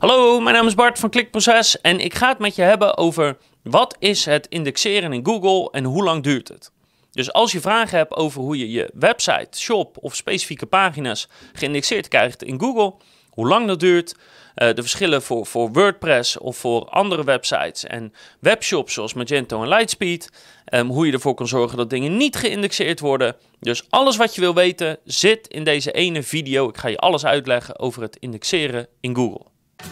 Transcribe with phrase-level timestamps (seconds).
[0.00, 3.36] Hallo, mijn naam is Bart van Klikproces en ik ga het met je hebben over
[3.62, 6.72] wat is het indexeren in Google en hoe lang duurt het.
[7.10, 12.08] Dus als je vragen hebt over hoe je je website, shop of specifieke pagina's geïndexeerd
[12.08, 12.94] krijgt in Google,
[13.30, 14.18] hoe lang dat duurt, uh,
[14.54, 20.30] de verschillen voor, voor WordPress of voor andere websites en webshops zoals Magento en Lightspeed,
[20.74, 23.36] um, hoe je ervoor kan zorgen dat dingen niet geïndexeerd worden.
[23.58, 26.68] Dus alles wat je wil weten zit in deze ene video.
[26.68, 29.49] Ik ga je alles uitleggen over het indexeren in Google.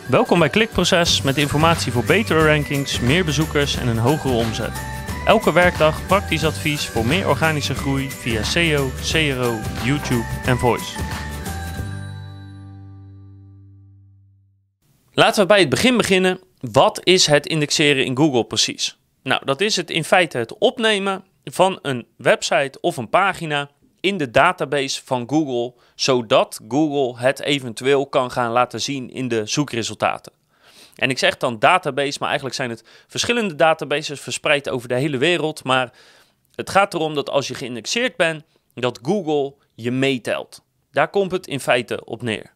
[0.08, 4.82] Welkom bij Klikproces met informatie voor betere rankings, meer bezoekers en een hogere omzet.
[5.26, 10.98] Elke werkdag praktisch advies voor meer organische groei via SEO, CRO, YouTube en Voice.
[15.12, 16.40] Laten we bij het begin beginnen.
[16.60, 18.98] Wat is het indexeren in Google precies?
[19.22, 24.16] Nou, dat is het in feite het opnemen van een website of een pagina in
[24.16, 30.32] de database van Google, zodat Google het eventueel kan gaan laten zien in de zoekresultaten.
[30.94, 35.18] En ik zeg dan database, maar eigenlijk zijn het verschillende databases verspreid over de hele
[35.18, 35.64] wereld.
[35.64, 35.92] Maar
[36.54, 40.62] het gaat erom dat als je geïndexeerd bent, dat Google je meetelt.
[40.92, 42.52] Daar komt het in feite op neer.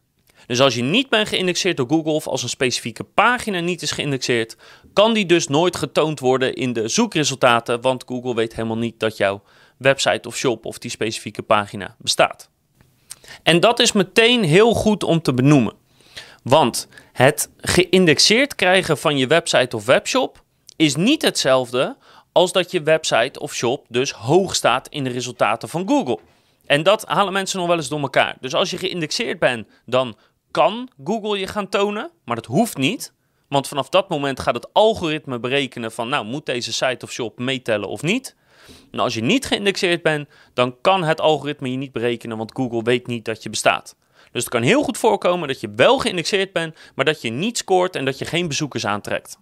[0.47, 3.91] Dus als je niet bent geïndexeerd door Google of als een specifieke pagina niet is
[3.91, 4.57] geïndexeerd,
[4.93, 9.17] kan die dus nooit getoond worden in de zoekresultaten, want Google weet helemaal niet dat
[9.17, 9.43] jouw
[9.83, 12.49] website of shop of die specifieke pagina bestaat.
[13.43, 15.73] En dat is meteen heel goed om te benoemen.
[16.43, 20.43] Want het geïndexeerd krijgen van je website of webshop
[20.75, 21.97] is niet hetzelfde
[22.31, 26.19] als dat je website of shop dus hoog staat in de resultaten van Google.
[26.65, 28.35] En dat halen mensen nog wel eens door elkaar.
[28.39, 30.17] Dus als je geïndexeerd bent, dan
[30.51, 33.13] kan Google je gaan tonen, maar dat hoeft niet.
[33.53, 37.39] Want vanaf dat moment gaat het algoritme berekenen van, nou, moet deze site of shop
[37.39, 38.35] meetellen of niet?
[38.91, 42.83] En als je niet geïndexeerd bent, dan kan het algoritme je niet berekenen, want Google
[42.83, 43.95] weet niet dat je bestaat.
[44.31, 47.57] Dus het kan heel goed voorkomen dat je wel geïndexeerd bent, maar dat je niet
[47.57, 49.37] scoort en dat je geen bezoekers aantrekt.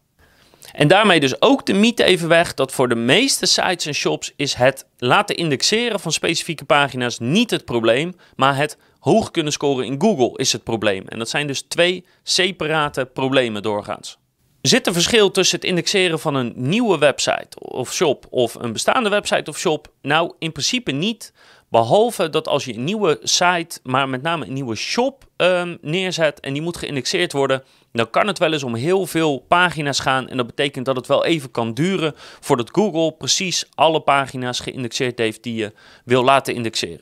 [0.74, 4.34] En daarmee dus ook de mythe even weg dat voor de meeste sites en shops
[4.36, 9.86] is het laten indexeren van specifieke pagina's niet het probleem, maar het hoog kunnen scoren
[9.86, 11.08] in Google is het probleem.
[11.08, 14.20] En dat zijn dus twee separate problemen doorgaans.
[14.62, 19.10] Zit er verschil tussen het indexeren van een nieuwe website of shop of een bestaande
[19.10, 19.88] website of shop?
[20.02, 21.34] Nou, in principe niet.
[21.70, 26.40] Behalve dat als je een nieuwe site, maar met name een nieuwe shop um, neerzet
[26.40, 30.30] en die moet geïndexeerd worden, dan kan het wel eens om heel veel pagina's gaan.
[30.30, 35.18] En dat betekent dat het wel even kan duren voordat Google precies alle pagina's geïndexeerd
[35.18, 35.74] heeft die je
[36.06, 37.02] wil laten indexeren.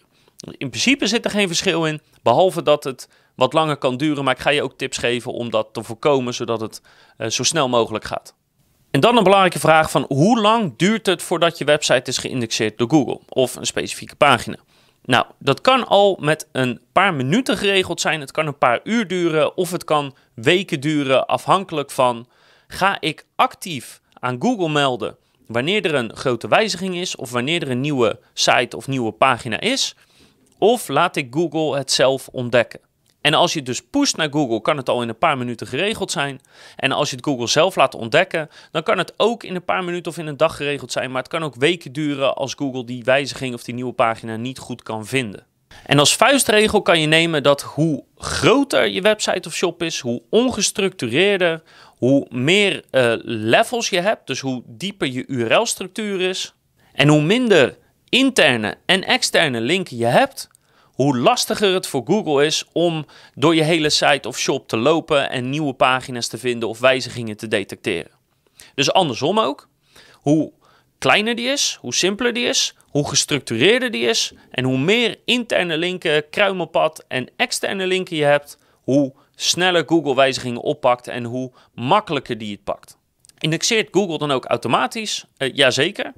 [0.57, 3.07] In principe zit er geen verschil in, behalve dat het
[3.39, 4.23] wat langer kan duren.
[4.23, 6.81] Maar ik ga je ook tips geven om dat te voorkomen, zodat het
[7.17, 8.33] uh, zo snel mogelijk gaat.
[8.91, 12.77] En dan een belangrijke vraag van hoe lang duurt het voordat je website is geïndexeerd
[12.77, 14.57] door Google of een specifieke pagina?
[15.09, 18.20] Nou, dat kan al met een paar minuten geregeld zijn.
[18.20, 22.28] Het kan een paar uur duren of het kan weken duren, afhankelijk van
[22.68, 25.18] ga ik actief aan Google melden
[25.48, 29.59] wanneer er een grote wijziging is of wanneer er een nieuwe site of nieuwe pagina
[29.59, 29.96] is.
[30.58, 32.80] Of laat ik Google het zelf ontdekken.
[33.22, 35.68] En als je het dus pusht naar Google, kan het al in een paar minuten
[35.68, 36.41] geregeld zijn.
[36.75, 39.84] En als je het Google zelf laat ontdekken, dan kan het ook in een paar
[39.84, 41.12] minuten of in een dag geregeld zijn.
[41.12, 44.59] Maar het kan ook weken duren als Google die wijziging of die nieuwe pagina niet
[44.59, 45.47] goed kan vinden.
[45.85, 50.22] En als vuistregel kan je nemen dat hoe groter je website of shop is, hoe
[50.30, 51.62] ongestructureerder,
[51.97, 56.53] hoe meer uh, levels je hebt, dus hoe dieper je URL-structuur is,
[56.94, 57.78] en hoe minder
[58.09, 60.50] interne en externe linken je hebt,
[61.00, 63.06] hoe lastiger het voor Google is om
[63.36, 67.38] door je hele site of shop te lopen en nieuwe pagina's te vinden of wijzigingen
[67.38, 68.12] te detecteren.
[68.76, 69.68] Dus andersom ook.
[70.14, 70.52] Hoe
[70.98, 75.78] kleiner die is, hoe simpeler die is, hoe gestructureerder die is en hoe meer interne
[75.78, 82.38] linken, kruimelpad en externe linken je hebt, hoe sneller Google wijzigingen oppakt en hoe makkelijker
[82.38, 82.98] die het pakt.
[83.38, 85.26] Indexeert Google dan ook automatisch?
[85.38, 86.14] Uh, jazeker.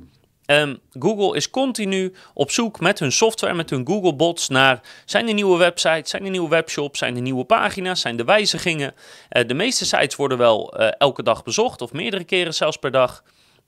[0.51, 5.35] Um, Google is continu op zoek met hun software, met hun Google bots naar zijn
[5.35, 8.93] nieuwe websites, zijn nieuwe webshops, zijn nieuwe pagina's, zijn er wijzigingen.
[9.29, 12.91] Uh, de meeste sites worden wel uh, elke dag bezocht of meerdere keren zelfs per
[12.91, 13.23] dag.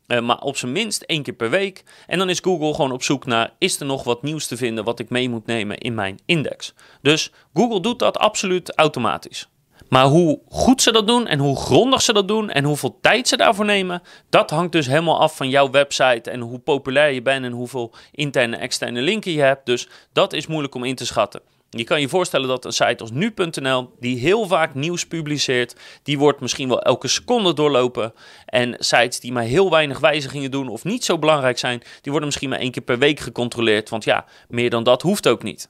[0.08, 1.84] Uh, maar op zijn minst één keer per week.
[2.08, 4.84] En dan is Google gewoon op zoek naar: is er nog wat nieuws te vinden
[4.84, 6.74] wat ik mee moet nemen in mijn index?
[7.02, 9.50] Dus Google doet dat absoluut automatisch.
[9.94, 13.28] Maar hoe goed ze dat doen en hoe grondig ze dat doen en hoeveel tijd
[13.28, 17.22] ze daarvoor nemen, dat hangt dus helemaal af van jouw website en hoe populair je
[17.22, 19.66] bent en hoeveel interne en externe linken je hebt.
[19.66, 21.42] Dus dat is moeilijk om in te schatten.
[21.70, 26.18] Je kan je voorstellen dat een site als nu.nl, die heel vaak nieuws publiceert, die
[26.18, 28.14] wordt misschien wel elke seconde doorlopen.
[28.46, 32.26] En sites die maar heel weinig wijzigingen doen of niet zo belangrijk zijn, die worden
[32.26, 33.90] misschien maar één keer per week gecontroleerd.
[33.90, 35.70] Want ja, meer dan dat hoeft ook niet.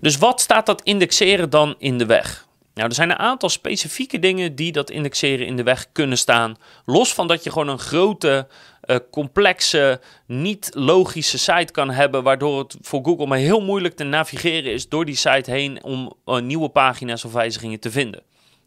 [0.00, 2.46] Dus wat staat dat indexeren dan in de weg?
[2.74, 6.56] Nou, er zijn een aantal specifieke dingen die dat indexeren in de weg kunnen staan.
[6.84, 8.46] Los van dat je gewoon een grote,
[8.86, 14.04] uh, complexe, niet logische site kan hebben, waardoor het voor Google maar heel moeilijk te
[14.04, 18.22] navigeren is door die site heen om uh, nieuwe pagina's of wijzigingen te vinden.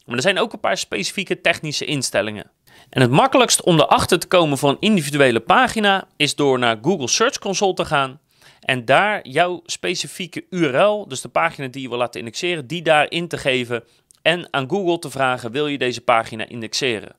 [0.05, 2.51] Maar er zijn ook een paar specifieke technische instellingen.
[2.89, 7.39] En het makkelijkst om erachter te komen een individuele pagina is door naar Google Search
[7.39, 8.19] Console te gaan
[8.67, 13.27] en daar jouw specifieke URL, dus de pagina die je wil laten indexeren, die daarin
[13.27, 13.83] te geven
[14.21, 17.15] en aan Google te vragen: wil je deze pagina indexeren?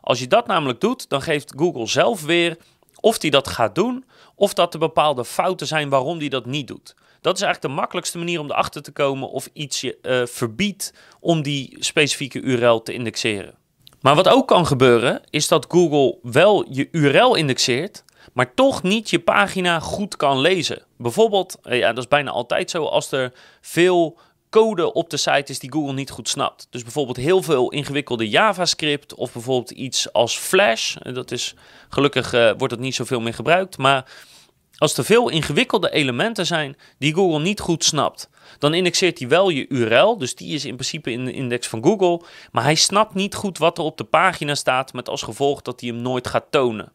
[0.00, 2.56] Als je dat namelijk doet, dan geeft Google zelf weer
[3.00, 4.04] of die dat gaat doen
[4.34, 6.94] of dat er bepaalde fouten zijn waarom die dat niet doet.
[7.20, 10.94] Dat is eigenlijk de makkelijkste manier om erachter te komen of iets je uh, verbiedt
[11.20, 13.54] om die specifieke URL te indexeren.
[14.00, 19.10] Maar wat ook kan gebeuren, is dat Google wel je URL indexeert, maar toch niet
[19.10, 20.82] je pagina goed kan lezen.
[20.96, 24.18] Bijvoorbeeld, eh, ja, dat is bijna altijd zo, als er veel
[24.50, 26.66] code op de site is die Google niet goed snapt.
[26.70, 30.96] Dus bijvoorbeeld heel veel ingewikkelde JavaScript of bijvoorbeeld iets als Flash.
[30.96, 31.54] Eh, dat is
[31.88, 34.12] gelukkig uh, wordt het niet zoveel meer gebruikt, maar
[34.76, 38.28] als er veel ingewikkelde elementen zijn die Google niet goed snapt,
[38.58, 41.84] dan indexeert hij wel je URL, dus die is in principe in de index van
[41.84, 42.22] Google,
[42.52, 45.80] maar hij snapt niet goed wat er op de pagina staat, met als gevolg dat
[45.80, 46.92] hij hem nooit gaat tonen.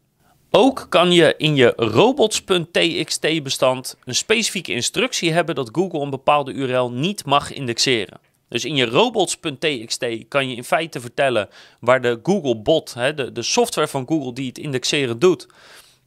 [0.58, 6.52] Ook kan je in je robots.txt bestand een specifieke instructie hebben dat Google een bepaalde
[6.52, 8.20] URL niet mag indexeren.
[8.48, 11.48] Dus in je robots.txt kan je in feite vertellen
[11.80, 15.46] waar de Google bot, de, de software van Google die het indexeren doet,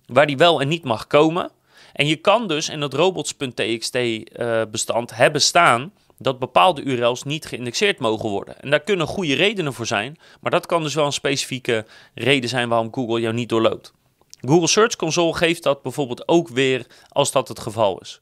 [0.05, 1.51] waar die wel en niet mag komen.
[1.93, 7.45] En je kan dus in dat robots.txt uh, bestand hebben staan dat bepaalde URL's niet
[7.45, 8.61] geïndexeerd mogen worden.
[8.61, 12.49] En daar kunnen goede redenen voor zijn, maar dat kan dus wel een specifieke reden
[12.49, 13.97] zijn waarom Google jou niet doorloopt.
[14.41, 18.21] Google Search Console geeft dat bijvoorbeeld ook weer als dat het geval is.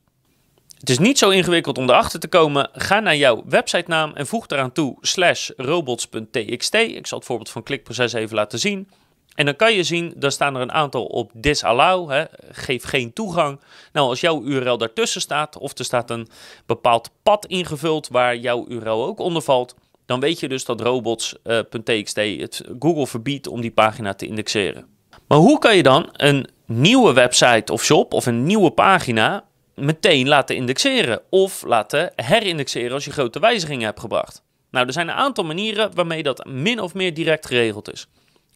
[0.80, 2.70] Het is niet zo ingewikkeld om erachter te komen.
[2.74, 6.74] Ga naar jouw websitenaam en voeg eraan toe slash robots.txt.
[6.74, 8.90] Ik zal het voorbeeld van klikproces even laten zien.
[9.36, 13.14] En dan kan je zien, daar staan er een aantal op disallow, hè, geef geen
[13.14, 13.60] toegang.
[13.94, 16.28] Nou, als jouw URL daartussen staat, of er staat een
[16.66, 19.76] bepaald pad ingevuld waar jouw URL ook onder valt,
[20.06, 24.97] dan weet je dus dat robots.txt het Google verbiedt om die pagina te indexeren.
[25.28, 29.46] Maar hoe kan je dan een nieuwe website of shop of een nieuwe pagina
[29.76, 34.44] meteen laten indexeren of laten herindexeren als je grote wijzigingen hebt gebracht?
[34.72, 38.08] Nou, er zijn een aantal manieren waarmee dat min of meer direct geregeld is.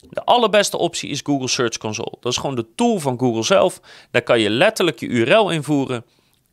[0.10, 2.18] De allerbeste optie is Google Search Console.
[2.20, 3.80] Dat is gewoon de tool van Google zelf.
[4.12, 6.06] Daar kan je letterlijk je URL invoeren,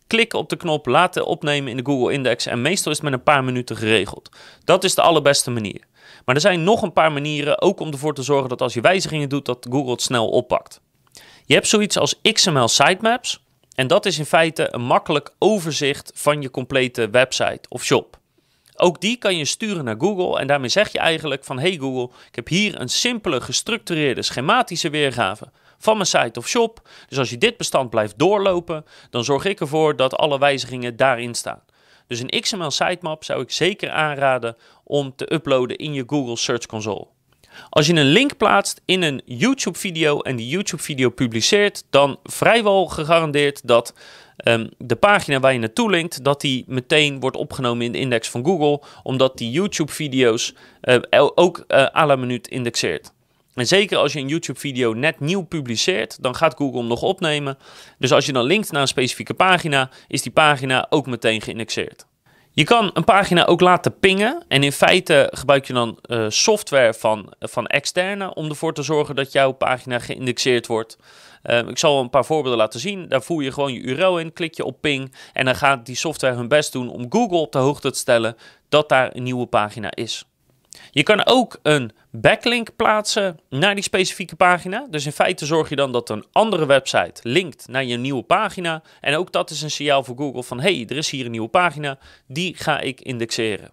[0.06, 3.18] klikken op de knop, laten opnemen in de Google Index en meestal is het met
[3.18, 4.28] een paar minuten geregeld.
[4.64, 5.80] Dat is de allerbeste manier.
[6.28, 8.80] Maar er zijn nog een paar manieren, ook om ervoor te zorgen dat als je
[8.80, 10.80] wijzigingen doet, dat Google het snel oppakt.
[11.44, 13.44] Je hebt zoiets als XML sitemaps.
[13.74, 18.18] En dat is in feite een makkelijk overzicht van je complete website of shop.
[18.76, 22.14] Ook die kan je sturen naar Google en daarmee zeg je eigenlijk van hey Google,
[22.28, 26.88] ik heb hier een simpele gestructureerde schematische weergave van mijn site of shop.
[27.08, 31.34] Dus als je dit bestand blijft doorlopen, dan zorg ik ervoor dat alle wijzigingen daarin
[31.34, 31.62] staan.
[32.08, 34.56] Dus een XML sitemap zou ik zeker aanraden
[34.88, 37.06] om te uploaden in je Google Search Console.
[37.70, 43.66] Als je een link plaatst in een YouTube-video en die YouTube-video publiceert, dan vrijwel gegarandeerd
[43.66, 43.94] dat
[44.44, 48.28] um, de pagina waar je naartoe linkt, dat die meteen wordt opgenomen in de index
[48.28, 53.12] van Google, omdat die YouTube-video's uh, ook uh, à la minuut indexeert.
[53.54, 57.58] En zeker als je een YouTube-video net nieuw publiceert, dan gaat Google hem nog opnemen.
[57.98, 62.06] Dus als je dan linkt naar een specifieke pagina, is die pagina ook meteen geïndexeerd.
[62.50, 64.44] Je kan een pagina ook laten pingen.
[64.48, 69.14] En in feite gebruik je dan uh, software van, van externe om ervoor te zorgen
[69.14, 70.98] dat jouw pagina geïndexeerd wordt.
[71.44, 73.08] Uh, ik zal een paar voorbeelden laten zien.
[73.08, 75.14] Daar voer je gewoon je URL in, klik je op ping.
[75.32, 78.36] En dan gaat die software hun best doen om Google op de hoogte te stellen
[78.68, 80.24] dat daar een nieuwe pagina is.
[80.90, 84.86] Je kan ook een backlink plaatsen naar die specifieke pagina.
[84.90, 88.82] Dus in feite zorg je dan dat een andere website linkt naar je nieuwe pagina.
[89.00, 91.48] En ook dat is een signaal voor Google van hey, er is hier een nieuwe
[91.48, 93.70] pagina, die ga ik indexeren.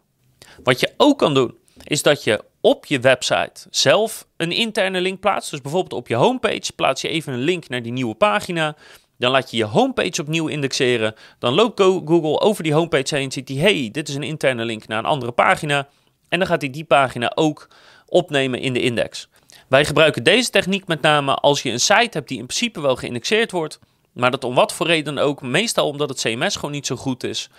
[0.63, 5.19] Wat je ook kan doen, is dat je op je website zelf een interne link
[5.19, 5.51] plaatst.
[5.51, 8.75] Dus bijvoorbeeld op je homepage plaats je even een link naar die nieuwe pagina.
[9.17, 11.15] Dan laat je je homepage opnieuw indexeren.
[11.39, 14.87] Dan loopt Google over die homepage heen, ziet hij, hey, dit is een interne link
[14.87, 15.87] naar een andere pagina.
[16.29, 17.67] En dan gaat hij die pagina ook
[18.05, 19.29] opnemen in de index.
[19.67, 22.95] Wij gebruiken deze techniek met name als je een site hebt die in principe wel
[22.95, 23.79] geïndexeerd wordt,
[24.13, 27.23] maar dat om wat voor reden ook, meestal omdat het CMS gewoon niet zo goed
[27.23, 27.49] is,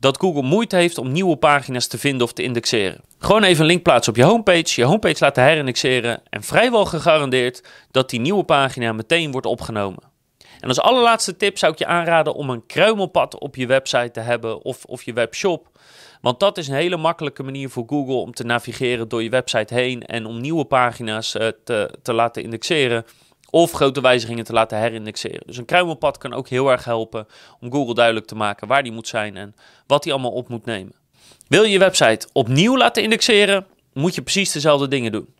[0.00, 3.00] dat Google moeite heeft om nieuwe pagina's te vinden of te indexeren.
[3.18, 7.64] Gewoon even een link plaatsen op je homepage, je homepage laten herindexeren en vrijwel gegarandeerd
[7.90, 10.11] dat die nieuwe pagina meteen wordt opgenomen.
[10.62, 14.20] En als allerlaatste tip zou ik je aanraden om een kruimelpad op je website te
[14.20, 15.68] hebben of, of je webshop
[16.20, 19.74] Want dat is een hele makkelijke manier voor Google om te navigeren door je website
[19.74, 23.04] heen en om nieuwe pagina's uh, te, te laten indexeren
[23.50, 25.42] of grote wijzigingen te laten herindexeren.
[25.46, 27.26] Dus een kruimelpad kan ook heel erg helpen
[27.60, 29.54] om Google duidelijk te maken waar die moet zijn en
[29.86, 30.94] wat hij allemaal op moet nemen.
[31.48, 35.34] Wil je je website opnieuw laten indexeren, moet je precies dezelfde dingen doen.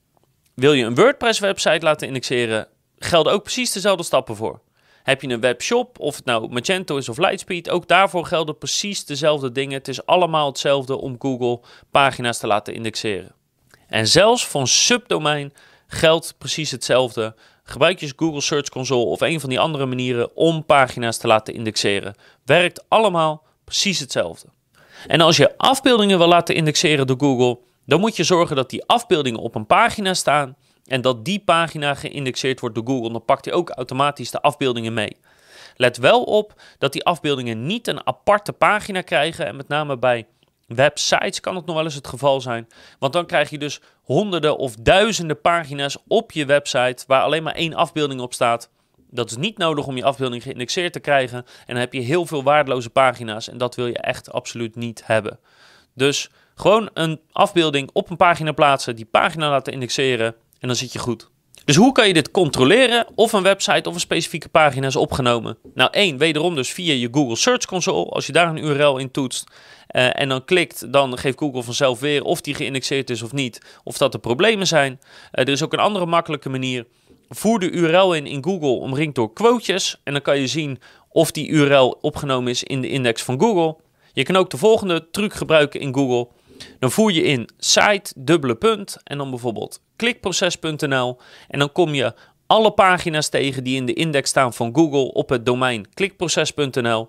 [0.55, 4.61] Wil je een WordPress-website laten indexeren, gelden ook precies dezelfde stappen voor.
[5.03, 9.05] Heb je een webshop, of het nou Magento is of Lightspeed, ook daarvoor gelden precies
[9.05, 9.79] dezelfde dingen.
[9.79, 13.35] Het is allemaal hetzelfde om Google pagina's te laten indexeren.
[13.89, 15.53] En zelfs een subdomein
[15.87, 17.35] geldt precies hetzelfde.
[17.65, 21.55] Gebruik je Google Search Console of een van die andere manieren om pagina's te laten
[21.55, 22.15] indexeren.
[22.45, 24.49] Werkt allemaal precies hetzelfde.
[25.07, 28.85] En als je afbeeldingen wil laten indexeren door Google, dan moet je zorgen dat die
[28.87, 33.13] afbeeldingen op een pagina staan en dat die pagina geïndexeerd wordt door Google.
[33.13, 35.17] Dan pakt hij ook automatisch de afbeeldingen mee.
[35.77, 39.47] Let wel op dat die afbeeldingen niet een aparte pagina krijgen.
[39.47, 40.27] En met name bij
[40.67, 42.69] websites kan het nog wel eens het geval zijn.
[42.99, 47.55] Want dan krijg je dus honderden of duizenden pagina's op je website waar alleen maar
[47.55, 48.71] één afbeelding op staat.
[49.11, 51.39] Dat is niet nodig om je afbeelding geïndexeerd te krijgen.
[51.39, 55.03] En dan heb je heel veel waardeloze pagina's en dat wil je echt absoluut niet
[55.07, 55.39] hebben.
[55.95, 60.93] Dus gewoon een afbeelding op een pagina plaatsen, die pagina laten indexeren en dan zit
[60.93, 61.31] je goed.
[61.65, 65.59] Dus hoe kan je dit controleren of een website of een specifieke pagina is opgenomen?
[65.75, 68.11] Nou, één, wederom dus via je Google Search Console.
[68.11, 69.51] Als je daar een URL in toetst
[69.91, 73.61] uh, en dan klikt, dan geeft Google vanzelf weer of die geïndexeerd is of niet,
[73.85, 74.93] of dat er problemen zijn.
[74.93, 74.99] Uh,
[75.31, 76.87] er is ook een andere makkelijke manier.
[77.29, 80.79] Voer de URL in in Google omringd door quotejes en dan kan je zien
[81.09, 83.77] of die URL opgenomen is in de index van Google.
[84.13, 86.29] Je kan ook de volgende truc gebruiken in Google.
[86.79, 91.19] Dan voer je in site, dubbele punt en dan bijvoorbeeld klikproces.nl.
[91.49, 92.15] En dan kom je
[92.47, 97.09] alle pagina's tegen die in de index staan van Google op het domein klikproces.nl.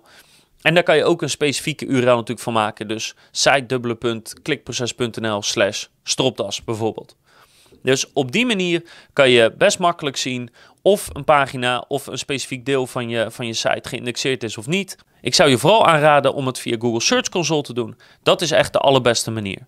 [0.60, 2.88] En daar kan je ook een specifieke URL natuurlijk van maken.
[2.88, 7.16] Dus site dubbele punt klikproces.nl slash stropdas bijvoorbeeld.
[7.84, 10.50] Dus op die manier kan je best makkelijk zien
[10.82, 14.66] of een pagina of een specifiek deel van je, van je site geïndexeerd is of
[14.66, 14.96] niet.
[15.20, 17.96] Ik zou je vooral aanraden om het via Google Search Console te doen.
[18.22, 19.66] Dat is echt de allerbeste manier.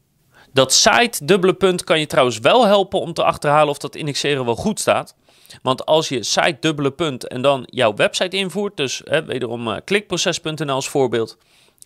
[0.52, 4.44] Dat site dubbele punt kan je trouwens wel helpen om te achterhalen of dat indexeren
[4.44, 5.14] wel goed staat.
[5.62, 9.76] Want als je site dubbele punt en dan jouw website invoert, dus hè, wederom uh,
[9.84, 11.38] klikproces.nl als voorbeeld,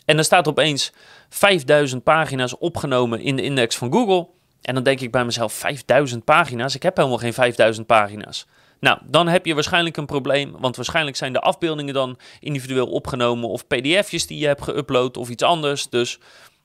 [0.04, 0.92] en er staat opeens
[1.28, 4.28] 5000 pagina's opgenomen in de index van Google,
[4.62, 8.46] en dan denk ik bij mezelf 5000 pagina's, ik heb helemaal geen 5000 pagina's.
[8.80, 13.48] Nou, dan heb je waarschijnlijk een probleem, want waarschijnlijk zijn de afbeeldingen dan individueel opgenomen
[13.48, 15.88] of pdf'jes die je hebt geüpload of iets anders.
[15.88, 16.18] Dus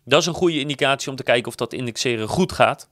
[0.03, 2.89] dat is een goede indicatie om te kijken of dat indexeren goed gaat.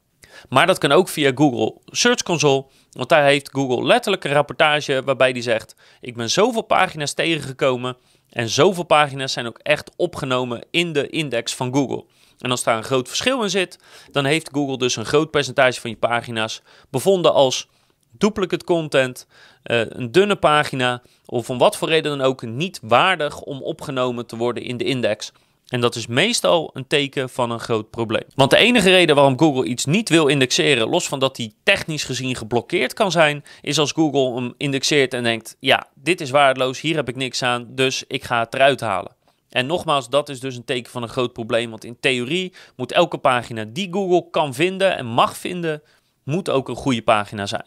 [0.50, 5.02] Maar dat kan ook via Google Search Console, want daar heeft Google letterlijk een rapportage
[5.06, 7.98] waarbij die zegt: Ik ben zoveel pagina's tegengekomen
[8.30, 12.06] en zoveel pagina's zijn ook echt opgenomen in de index van Google.
[12.44, 13.80] En als daar een groot verschil in zit,
[14.12, 17.68] dan heeft Google dus een groot percentage van je pagina's bevonden als
[18.12, 19.28] duplicate content,
[19.64, 24.26] uh, een dunne pagina of om wat voor reden dan ook niet waardig om opgenomen
[24.26, 25.32] te worden in de index.
[25.68, 28.24] En dat is meestal een teken van een groot probleem.
[28.36, 32.04] Want de enige reden waarom Google iets niet wil indexeren, los van dat die technisch
[32.04, 36.82] gezien geblokkeerd kan zijn, is als Google hem indexeert en denkt: ja, dit is waardeloos,
[36.82, 39.16] hier heb ik niks aan, dus ik ga het eruit halen.
[39.54, 41.70] En nogmaals, dat is dus een teken van een groot probleem.
[41.70, 45.82] Want in theorie moet elke pagina die Google kan vinden en mag vinden,
[46.24, 47.66] moet ook een goede pagina zijn.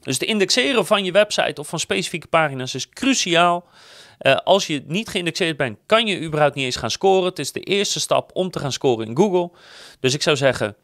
[0.00, 3.64] Dus de indexeren van je website of van specifieke pagina's is cruciaal.
[4.20, 7.24] Uh, als je niet geïndexeerd bent, kan je überhaupt niet eens gaan scoren.
[7.24, 9.50] Het is de eerste stap om te gaan scoren in Google.
[10.00, 10.76] Dus ik zou zeggen,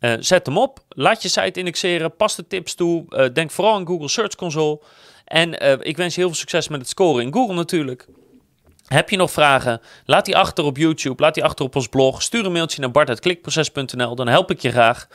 [0.00, 0.80] uh, zet hem op.
[0.88, 2.16] Laat je site indexeren.
[2.16, 3.04] Pas de tips toe.
[3.08, 4.80] Uh, denk vooral aan Google Search Console.
[5.24, 8.06] En ik wens je heel veel succes met het scoren in Google natuurlijk.
[8.86, 9.80] Heb je nog vragen?
[10.04, 11.22] Laat die achter op YouTube.
[11.22, 12.22] Laat die achter op ons blog.
[12.22, 14.14] Stuur een mailtje naar bart.klikproces.nl.
[14.14, 15.08] Dan help ik je graag.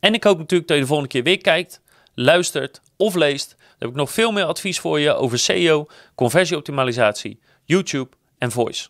[0.00, 1.80] En ik hoop natuurlijk dat je de volgende keer weer kijkt,
[2.14, 3.48] luistert of leest.
[3.58, 8.88] Dan heb ik nog veel meer advies voor je over SEO, conversieoptimalisatie, YouTube en voice.